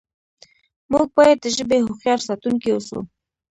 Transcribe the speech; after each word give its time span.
موږ 0.91 1.07
باید 1.17 1.37
د 1.41 1.45
ژبې 1.57 1.77
هوښیار 1.85 2.19
ساتونکي 2.27 2.69
اوسو. 2.71 2.99